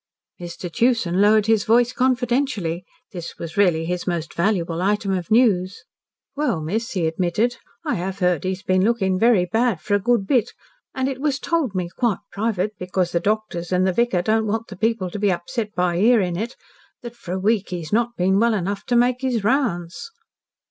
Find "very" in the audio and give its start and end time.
9.19-9.45